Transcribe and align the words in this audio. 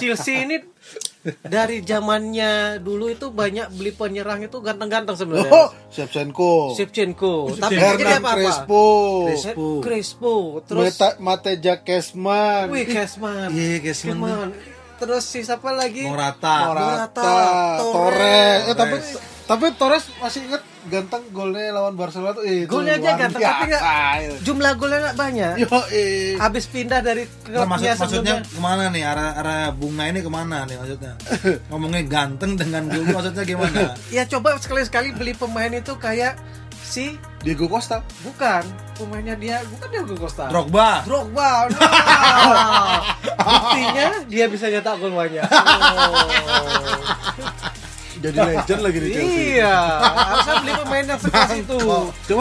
Chelsea 0.00 0.44
ini 0.44 0.56
dari 1.40 1.80
zamannya 1.80 2.84
dulu 2.84 3.08
itu 3.08 3.32
banyak 3.32 3.72
beli 3.72 3.96
penyerang 3.96 4.44
itu 4.44 4.60
ganteng-ganteng 4.60 5.16
sebenarnya. 5.16 5.52
Oh, 5.52 5.68
Shevchenko. 5.88 6.76
Shevchenko. 6.76 7.56
Tapi 7.56 7.80
Hernan 7.80 7.96
jadi 7.96 8.14
apa 8.20 8.28
apa? 8.28 8.36
Crespo. 8.36 8.84
Crespo. 9.28 9.66
Crespo. 9.80 10.34
Terus 10.68 10.84
Meta, 10.92 11.08
Mateja 11.18 11.74
Kesman. 11.80 12.68
Wih, 12.68 12.84
Kesman. 12.84 13.48
Iya, 13.54 13.78
Kesman. 13.80 14.16
Kesman. 14.20 14.48
Terus 14.94 15.24
si 15.26 15.40
siapa 15.42 15.74
lagi? 15.74 16.06
Morata. 16.06 16.70
Morata, 16.70 17.22
Morata, 17.24 17.82
Torres. 17.82 18.22
Eh, 18.22 18.74
Torres. 18.74 18.78
tapi 18.78 18.96
tapi 19.44 19.72
Torres 19.74 20.08
masih 20.16 20.40
inget 20.42 20.62
ganteng 20.84 21.20
golnya 21.30 21.68
lawan 21.70 21.94
Barcelona 21.94 22.32
tuh. 22.32 22.44
Eh, 22.44 22.64
itu 22.64 22.70
Golnya 22.70 22.94
aja 22.94 23.12
ganteng, 23.14 23.40
tapi 23.40 23.64
nggak- 23.66 23.80
biasa, 23.80 23.92
itu. 24.20 24.34
Jumlah 24.42 24.72
golnya 24.74 24.98
nggak 25.02 25.16
banyak. 25.16 25.52
Yo, 25.58 25.68
eh. 25.90 26.36
Habis 26.36 26.64
pindah 26.66 27.00
dari 27.00 27.24
Nah, 27.46 27.64
maksud, 27.64 27.84
klubnya 27.84 27.94
maksudnya 27.96 28.34
ke 28.42 28.58
mana 28.58 28.84
nih 28.88 29.02
arah 29.02 29.30
arah 29.34 29.60
bunga 29.70 30.04
ini 30.06 30.20
ke 30.20 30.28
mana 30.28 30.64
nih 30.64 30.76
maksudnya 30.76 31.12
ngomongin 31.68 32.04
ganteng 32.06 32.52
dengan 32.54 32.84
dulu 32.86 33.12
maksudnya 33.12 33.44
gimana 33.44 33.92
Ya 34.16 34.24
coba 34.26 34.56
sekali-sekali 34.56 35.12
beli 35.12 35.32
pemain 35.32 35.70
itu 35.70 35.92
kayak 35.94 36.36
si 36.76 37.16
Diego 37.40 37.64
Costa. 37.64 38.04
bukan 38.20 38.60
pemainnya 38.94 39.34
dia 39.34 39.60
bukan 39.66 39.88
Diego 39.88 40.16
Costa. 40.16 40.48
Drogba 40.48 41.00
Drogba. 41.02 41.68
Nah. 42.44 43.00
Buktinya 43.36 44.08
dia 44.24 44.46
bisa 44.46 44.68
nyetak 44.68 44.96
gol 44.96 45.12
banyak. 45.12 45.44
Oh. 45.44 46.16
Jadi 48.24 48.38
legend 48.40 48.80
lagi 48.80 48.98
di 49.04 49.08
Chelsea. 49.12 49.60
Iya, 49.60 49.76
harusnya 50.00 50.54
beli 50.64 50.72
pemain 50.80 51.04
yang 51.04 51.20
sekelas 51.20 51.50
itu. 51.60 51.76
Cuma 51.76 52.08